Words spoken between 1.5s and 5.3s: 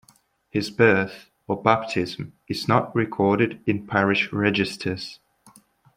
baptism is not recorded in parish registers.